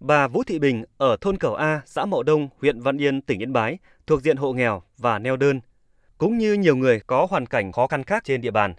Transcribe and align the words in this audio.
Bà 0.00 0.28
Vũ 0.28 0.42
Thị 0.44 0.58
Bình 0.58 0.84
ở 0.98 1.16
thôn 1.20 1.38
Cầu 1.38 1.54
A, 1.54 1.80
xã 1.86 2.04
Mậu 2.04 2.22
Đông, 2.22 2.48
huyện 2.60 2.80
Văn 2.80 2.96
Yên, 2.96 3.22
tỉnh 3.22 3.42
Yên 3.42 3.52
Bái, 3.52 3.78
thuộc 4.06 4.22
diện 4.22 4.36
hộ 4.36 4.52
nghèo 4.52 4.82
và 4.98 5.18
neo 5.18 5.36
đơn, 5.36 5.60
cũng 6.18 6.38
như 6.38 6.52
nhiều 6.52 6.76
người 6.76 7.00
có 7.06 7.26
hoàn 7.30 7.46
cảnh 7.46 7.72
khó 7.72 7.86
khăn 7.86 8.04
khác 8.04 8.24
trên 8.24 8.40
địa 8.40 8.50
bàn. 8.50 8.74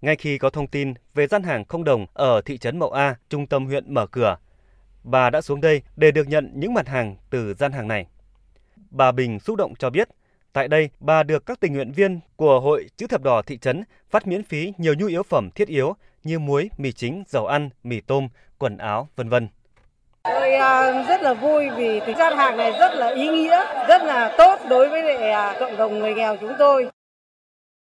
Ngay 0.00 0.16
khi 0.16 0.38
có 0.38 0.50
thông 0.50 0.66
tin 0.66 0.94
về 1.14 1.26
gian 1.26 1.42
hàng 1.42 1.64
không 1.64 1.84
đồng 1.84 2.06
ở 2.12 2.40
thị 2.40 2.58
trấn 2.58 2.78
Mậu 2.78 2.90
A, 2.90 3.16
trung 3.28 3.46
tâm 3.46 3.66
huyện 3.66 3.94
mở 3.94 4.06
cửa, 4.06 4.36
bà 5.04 5.30
đã 5.30 5.40
xuống 5.40 5.60
đây 5.60 5.82
để 5.96 6.10
được 6.10 6.28
nhận 6.28 6.52
những 6.54 6.74
mặt 6.74 6.88
hàng 6.88 7.16
từ 7.30 7.54
gian 7.54 7.72
hàng 7.72 7.88
này. 7.88 8.06
Bà 8.90 9.12
Bình 9.12 9.40
xúc 9.40 9.56
động 9.56 9.74
cho 9.78 9.90
biết, 9.90 10.08
tại 10.52 10.68
đây 10.68 10.90
bà 11.00 11.22
được 11.22 11.46
các 11.46 11.60
tình 11.60 11.72
nguyện 11.72 11.92
viên 11.92 12.20
của 12.36 12.60
Hội 12.60 12.88
Chữ 12.96 13.06
Thập 13.06 13.22
Đỏ 13.22 13.42
thị 13.42 13.58
trấn 13.58 13.84
phát 14.10 14.26
miễn 14.26 14.42
phí 14.42 14.72
nhiều 14.78 14.94
nhu 14.98 15.06
yếu 15.06 15.22
phẩm 15.22 15.50
thiết 15.50 15.68
yếu 15.68 15.94
như 16.24 16.38
muối, 16.38 16.70
mì 16.76 16.92
chính, 16.92 17.24
dầu 17.28 17.46
ăn, 17.46 17.70
mì 17.84 18.00
tôm, 18.00 18.28
quần 18.58 18.78
áo, 18.78 19.08
vân 19.16 19.28
vân. 19.28 19.48
Tôi 20.24 20.52
à, 20.52 21.04
rất 21.08 21.22
là 21.22 21.34
vui 21.34 21.70
vì 21.76 22.00
cái 22.06 22.14
gian 22.18 22.36
hàng 22.36 22.56
này 22.56 22.72
rất 22.80 22.94
là 22.94 23.14
ý 23.14 23.28
nghĩa, 23.28 23.64
rất 23.88 24.02
là 24.02 24.34
tốt 24.38 24.60
đối 24.70 24.88
với 24.88 25.02
lại 25.02 25.30
à, 25.30 25.56
cộng 25.60 25.76
đồng 25.76 25.98
người 25.98 26.14
nghèo 26.14 26.36
chúng 26.40 26.52
tôi. 26.58 26.90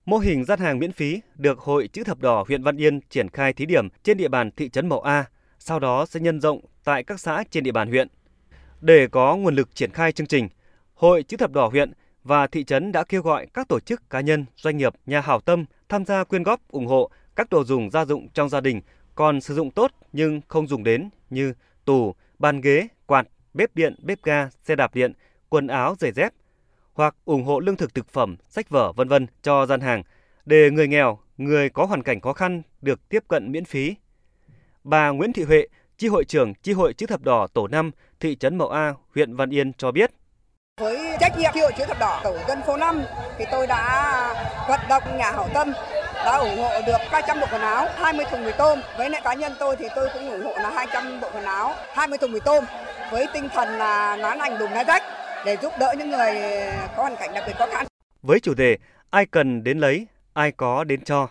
Mô 0.06 0.18
hình 0.18 0.46
gian 0.46 0.60
hàng 0.60 0.80
miễn 0.80 0.92
phí 0.92 1.22
được 1.36 1.60
Hội 1.60 1.88
Chữ 1.88 2.04
Thập 2.04 2.20
Đỏ 2.20 2.44
huyện 2.48 2.64
Văn 2.64 2.78
Yên 2.78 3.00
triển 3.10 3.30
khai 3.30 3.54
thí 3.54 3.66
điểm 3.66 3.90
trên 4.04 4.18
địa 4.18 4.28
bàn 4.28 4.52
thị 4.52 4.70
trấn 4.70 4.90
Mậu 4.90 5.02
A, 5.02 5.26
sau 5.60 5.80
đó 5.80 6.06
sẽ 6.06 6.20
nhân 6.20 6.42
rộng 6.42 6.60
tại 6.84 7.04
các 7.04 7.20
xã 7.20 7.44
trên 7.50 7.64
địa 7.64 7.72
bàn 7.72 7.90
huyện. 7.90 8.08
Để 8.82 9.08
có 9.08 9.36
nguồn 9.36 9.56
lực 9.56 9.76
triển 9.76 9.92
khai 9.92 10.12
chương 10.12 10.28
trình, 10.28 10.50
Hội 10.94 11.24
Chữ 11.24 11.38
Thập 11.38 11.52
Đỏ 11.52 11.68
huyện 11.68 11.92
và 12.24 12.48
thị 12.48 12.64
trấn 12.64 12.92
đã 12.92 13.04
kêu 13.04 13.22
gọi 13.22 13.48
các 13.54 13.68
tổ 13.68 13.80
chức 13.80 14.10
cá 14.10 14.22
nhân, 14.22 14.46
doanh 14.56 14.78
nghiệp, 14.78 14.94
nhà 15.06 15.22
hảo 15.22 15.40
tâm 15.40 15.66
tham 15.90 16.06
gia 16.06 16.24
quyên 16.24 16.44
góp 16.44 16.60
ủng 16.72 16.88
hộ 16.88 17.10
các 17.36 17.50
đồ 17.50 17.64
dùng 17.64 17.92
gia 17.92 18.06
dụng 18.06 18.28
trong 18.34 18.50
gia 18.50 18.62
đình 18.62 18.82
còn 19.16 19.42
sử 19.42 19.56
dụng 19.56 19.72
tốt 19.72 19.92
nhưng 20.14 20.42
không 20.48 20.68
dùng 20.68 20.84
đến 20.84 21.10
như 21.30 21.54
tủ, 21.86 22.16
bàn 22.40 22.62
ghế, 22.62 22.88
quạt, 23.06 23.28
bếp 23.54 23.76
điện, 23.76 23.96
bếp 24.02 24.24
ga, 24.24 24.50
xe 24.64 24.76
đạp 24.76 24.96
điện, 24.96 25.14
quần 25.50 25.68
áo, 25.68 25.96
giày 26.00 26.12
dép 26.12 26.34
hoặc 26.94 27.16
ủng 27.26 27.44
hộ 27.44 27.60
lương 27.60 27.76
thực 27.76 27.94
thực 27.94 28.10
phẩm, 28.10 28.36
sách 28.50 28.70
vở 28.70 28.92
vân 28.92 29.08
vân 29.08 29.28
cho 29.42 29.66
gian 29.66 29.82
hàng 29.82 30.04
để 30.46 30.72
người 30.72 30.88
nghèo, 30.88 31.20
người 31.38 31.70
có 31.70 31.86
hoàn 31.86 32.04
cảnh 32.04 32.22
khó 32.22 32.34
khăn 32.34 32.62
được 32.82 33.10
tiếp 33.10 33.24
cận 33.28 33.52
miễn 33.52 33.66
phí. 33.66 33.96
Bà 34.84 35.10
Nguyễn 35.10 35.34
Thị 35.34 35.44
Huệ, 35.44 35.68
chi 35.98 36.08
hội 36.08 36.26
trưởng 36.26 36.54
chi 36.54 36.74
hội 36.74 36.94
chữ 36.94 37.06
thập 37.06 37.24
đỏ 37.24 37.48
tổ 37.54 37.68
5, 37.68 37.92
thị 38.20 38.36
trấn 38.36 38.58
Mậu 38.58 38.70
A, 38.70 38.94
huyện 39.16 39.36
Văn 39.36 39.50
Yên 39.50 39.74
cho 39.74 39.92
biết. 39.92 40.12
Với 40.82 41.18
trách 41.20 41.38
nhiệm 41.38 41.52
chi 41.54 41.60
hội 41.60 41.72
chữ 41.78 41.86
thập 41.88 42.00
đỏ 42.00 42.22
tổ 42.24 42.38
dân 42.48 42.60
phố 42.68 42.78
5 42.78 43.04
thì 43.38 43.46
tôi 43.52 43.68
đã 43.68 44.66
vận 44.70 44.80
động 44.90 45.04
nhà 45.18 45.32
hảo 45.32 45.50
tâm 45.54 45.74
đã 46.26 46.38
ủng 46.38 46.58
hộ 46.58 46.70
được 46.88 46.98
200 47.12 47.40
bộ 47.40 47.48
quần 47.52 47.62
áo, 47.62 47.88
20 47.96 48.26
thùng 48.32 48.44
mì 48.44 48.52
tôm. 48.58 48.80
Với 48.98 49.10
lại 49.10 49.22
cá 49.24 49.34
nhân 49.34 49.54
tôi 49.60 49.76
thì 49.76 49.86
tôi 49.96 50.10
cũng 50.14 50.32
ủng 50.32 50.44
hộ 50.44 50.54
là 50.58 50.70
200 50.70 51.22
bộ 51.22 51.30
quần 51.34 51.44
áo, 51.44 51.74
20 51.94 52.18
thùng 52.18 52.32
mì 52.32 52.40
tôm 52.46 52.66
với 53.12 53.28
tinh 53.34 53.50
thần 53.54 53.68
là 53.68 54.18
nán 54.18 54.38
lành 54.38 54.60
đùm 54.60 54.72
lá 54.72 54.84
rách 54.84 55.04
để 55.46 55.58
giúp 55.62 55.74
đỡ 55.80 55.94
những 55.98 56.10
người 56.10 56.34
có 56.96 57.02
hoàn 57.04 57.16
cảnh 57.16 57.34
đặc 57.34 57.44
biệt 57.48 57.54
khó 57.58 57.68
khăn. 57.72 57.88
Với 58.22 58.40
chủ 58.40 58.54
đề 58.54 58.78
ai 59.10 59.26
cần 59.26 59.64
đến 59.64 59.80
lấy, 59.80 60.08
ai 60.34 60.52
có 60.52 60.84
đến 60.84 61.04
cho. 61.04 61.28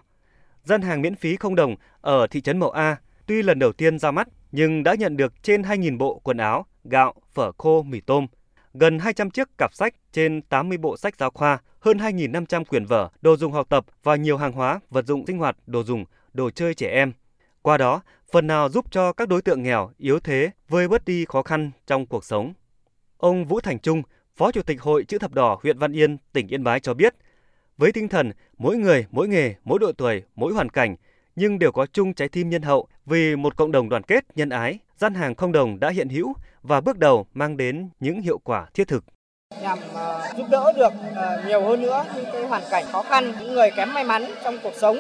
Gian 0.65 0.83
hàng 0.83 1.03
miễn 1.03 1.17
phí 1.17 1.37
không 1.37 1.55
đồng 1.55 1.77
ở 2.01 2.27
thị 2.27 2.41
trấn 2.41 2.59
Mậu 2.59 2.71
A 2.71 2.97
tuy 3.27 3.43
lần 3.43 3.59
đầu 3.59 3.73
tiên 3.73 3.99
ra 3.99 4.11
mắt 4.11 4.29
nhưng 4.53 4.83
đã 4.83 4.95
nhận 4.95 5.17
được 5.17 5.43
trên 5.43 5.63
2.000 5.63 5.99
bộ 5.99 6.21
quần 6.25 6.37
áo, 6.37 6.67
gạo, 6.85 7.15
phở 7.35 7.53
khô, 7.59 7.83
mì 7.83 8.01
tôm, 8.01 8.27
gần 8.75 8.99
200 8.99 9.31
chiếc 9.31 9.49
cặp 9.59 9.75
sách, 9.75 9.95
trên 10.13 10.43
80 10.43 10.79
bộ 10.79 10.97
sách 10.97 11.15
giáo 11.19 11.31
khoa, 11.31 11.59
hơn 11.81 11.99
2.500 11.99 12.65
quyển 12.65 12.85
vở, 12.85 13.11
đồ 13.23 13.37
dùng 13.37 13.53
học 13.53 13.67
tập 13.69 13.87
và 14.03 14.17
nhiều 14.17 14.37
hàng 14.37 14.53
hóa, 14.53 14.81
vật 14.91 15.07
dụng 15.07 15.27
sinh 15.27 15.39
hoạt, 15.39 15.57
đồ 15.67 15.83
dùng, 15.83 16.05
đồ 16.33 16.51
chơi 16.51 16.75
trẻ 16.75 16.91
em. 16.91 17.13
Qua 17.63 17.79
đó, 17.79 18.03
phần 18.33 18.47
nào 18.47 18.69
giúp 18.69 18.85
cho 18.91 19.13
các 19.13 19.29
đối 19.29 19.43
tượng 19.43 19.63
nghèo, 19.63 19.91
yếu 19.99 20.21
thế 20.21 20.51
vơi 20.69 20.89
bớt 20.89 21.05
đi 21.05 21.25
khó 21.25 21.43
khăn 21.43 21.71
trong 21.87 22.07
cuộc 22.07 22.25
sống. 22.25 22.53
Ông 23.17 23.45
Vũ 23.45 23.61
Thành 23.61 23.79
Trung, 23.79 24.03
Phó 24.37 24.53
Chủ 24.53 24.63
tịch 24.63 24.81
Hội 24.81 25.05
Chữ 25.05 25.19
Thập 25.19 25.35
Đỏ 25.35 25.59
huyện 25.63 25.79
Văn 25.79 25.93
Yên, 25.93 26.17
tỉnh 26.33 26.49
Yên 26.49 26.65
Bái 26.65 26.81
cho 26.81 26.95
biết, 26.95 27.15
với 27.79 27.93
tinh 27.93 28.09
thần 28.09 28.33
mỗi 28.59 28.77
người, 28.77 29.07
mỗi 29.11 29.29
nghề, 29.29 29.55
mỗi 29.65 29.79
độ 29.79 29.93
tuổi, 29.93 30.23
mỗi 30.35 30.53
hoàn 30.53 30.69
cảnh, 30.69 30.97
nhưng 31.37 31.59
đều 31.59 31.73
có 31.73 31.87
chung 31.87 32.15
trái 32.15 32.29
tim 32.29 32.51
nhân 32.51 32.63
hậu 32.63 32.89
vì 33.07 33.37
một 33.37 33.57
cộng 33.57 33.73
đồng 33.73 33.89
đoàn 33.89 34.03
kết, 34.03 34.25
nhân 34.37 34.49
ái, 34.49 34.79
gian 34.97 35.15
hàng 35.15 35.35
không 35.35 35.53
đồng 35.53 35.81
đã 35.81 35.91
hiện 35.91 36.09
hữu 36.09 36.35
và 36.65 36.81
bước 36.81 36.99
đầu 36.99 37.27
mang 37.35 37.57
đến 37.57 37.89
những 38.01 38.21
hiệu 38.21 38.39
quả 38.39 38.67
thiết 38.75 38.89
thực. 38.89 39.05
Nhằm 39.63 39.79
uh, 39.79 40.37
giúp 40.37 40.47
đỡ 40.51 40.73
được 40.77 40.93
uh, 41.11 41.47
nhiều 41.47 41.63
hơn 41.63 41.83
nữa 41.83 42.05
những 42.17 42.25
cái 42.33 42.43
hoàn 42.43 42.63
cảnh 42.71 42.85
khó 42.93 43.03
khăn 43.03 43.33
những 43.41 43.55
người 43.55 43.71
kém 43.71 43.95
may 43.95 44.05
mắn 44.05 44.27
trong 44.45 44.59
cuộc 44.63 44.75
sống 44.75 44.99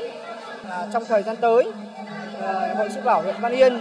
uh, 0.62 0.70
trong 0.92 1.04
thời 1.04 1.22
gian 1.22 1.36
tới 1.36 1.64
uh, 2.38 2.76
hội 2.76 2.88
chữ 2.94 3.00
bảo 3.04 3.22
huyện 3.22 3.40
Văn 3.40 3.52
Yên 3.52 3.78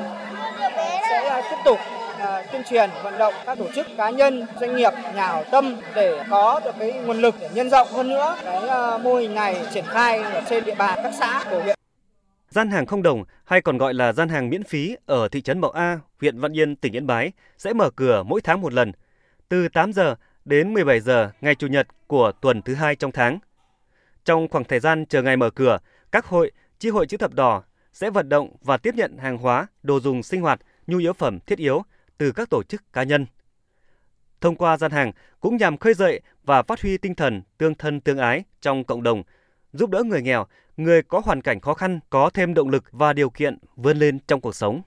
sẽ 1.09 1.39
uh, 1.39 1.45
tiếp 1.49 1.57
tục 1.65 1.77
uh, 2.23 2.51
tuyên 2.51 2.63
truyền 2.69 2.89
vận 3.03 3.17
động 3.17 3.33
các 3.45 3.57
tổ 3.57 3.65
chức 3.75 3.87
cá 3.97 4.09
nhân 4.09 4.45
doanh 4.59 4.75
nghiệp 4.75 4.93
nhà 5.15 5.27
hảo 5.27 5.43
tâm 5.51 5.75
để 5.95 6.23
có 6.29 6.61
được 6.63 6.75
cái 6.79 6.91
nguồn 6.91 7.21
lực 7.21 7.35
để 7.39 7.49
nhân 7.53 7.69
rộng 7.69 7.87
hơn 7.91 8.09
nữa 8.09 8.35
cái 8.43 8.63
uh, 8.95 9.01
mô 9.01 9.15
hình 9.15 9.35
này 9.35 9.61
triển 9.73 9.85
khai 9.87 10.19
ở 10.19 10.41
trên 10.49 10.65
địa 10.65 10.75
bàn 10.75 10.99
các 11.03 11.13
xã 11.19 11.45
của 11.49 11.59
huyện. 11.63 11.82
Gian 12.53 12.71
hàng 12.71 12.85
không 12.85 13.03
đồng 13.03 13.23
hay 13.45 13.61
còn 13.61 13.77
gọi 13.77 13.93
là 13.93 14.13
gian 14.13 14.29
hàng 14.29 14.49
miễn 14.49 14.63
phí 14.63 14.95
ở 15.05 15.27
thị 15.27 15.41
trấn 15.41 15.59
Mậu 15.59 15.71
A, 15.71 15.99
huyện 16.21 16.39
Văn 16.39 16.57
Yên, 16.57 16.75
tỉnh 16.75 16.93
Yên 16.93 17.07
Bái 17.07 17.31
sẽ 17.57 17.73
mở 17.73 17.89
cửa 17.89 18.23
mỗi 18.23 18.41
tháng 18.41 18.61
một 18.61 18.73
lần, 18.73 18.91
từ 19.49 19.67
8 19.67 19.93
giờ 19.93 20.15
đến 20.45 20.73
17 20.73 20.99
giờ 20.99 21.31
ngày 21.41 21.55
Chủ 21.55 21.67
nhật 21.67 21.87
của 22.07 22.31
tuần 22.41 22.61
thứ 22.61 22.73
hai 22.73 22.95
trong 22.95 23.11
tháng. 23.11 23.39
Trong 24.25 24.47
khoảng 24.47 24.63
thời 24.63 24.79
gian 24.79 25.05
chờ 25.05 25.21
ngày 25.21 25.37
mở 25.37 25.49
cửa, 25.49 25.77
các 26.11 26.25
hội, 26.25 26.51
chi 26.79 26.89
hội 26.89 27.07
chữ 27.07 27.17
thập 27.17 27.33
đỏ 27.33 27.63
sẽ 27.93 28.09
vận 28.09 28.29
động 28.29 28.55
và 28.61 28.77
tiếp 28.77 28.95
nhận 28.95 29.17
hàng 29.17 29.37
hóa, 29.37 29.67
đồ 29.83 29.99
dùng 29.99 30.23
sinh 30.23 30.41
hoạt, 30.41 30.59
nhu 30.87 30.97
yếu 30.97 31.13
phẩm 31.13 31.39
thiết 31.39 31.57
yếu 31.57 31.83
từ 32.17 32.31
các 32.31 32.49
tổ 32.49 32.63
chức 32.63 32.93
cá 32.93 33.03
nhân. 33.03 33.25
Thông 34.41 34.55
qua 34.55 34.77
gian 34.77 34.91
hàng 34.91 35.11
cũng 35.39 35.57
nhằm 35.57 35.77
khơi 35.77 35.93
dậy 35.93 36.21
và 36.43 36.61
phát 36.61 36.81
huy 36.81 36.97
tinh 36.97 37.15
thần 37.15 37.41
tương 37.57 37.75
thân 37.75 38.01
tương 38.01 38.17
ái 38.17 38.43
trong 38.61 38.83
cộng 38.83 39.03
đồng, 39.03 39.23
giúp 39.73 39.89
đỡ 39.89 40.03
người 40.03 40.21
nghèo, 40.21 40.45
người 40.77 41.03
có 41.03 41.21
hoàn 41.25 41.41
cảnh 41.41 41.59
khó 41.59 41.73
khăn 41.73 41.99
có 42.09 42.29
thêm 42.29 42.53
động 42.53 42.69
lực 42.69 42.83
và 42.91 43.13
điều 43.13 43.29
kiện 43.29 43.57
vươn 43.75 43.97
lên 43.97 44.19
trong 44.27 44.41
cuộc 44.41 44.55
sống. 44.55 44.81